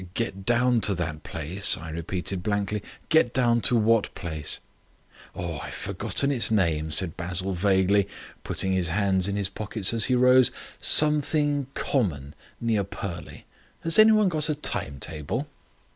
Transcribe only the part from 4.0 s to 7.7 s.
place?" "I have forgotten its name," said Basil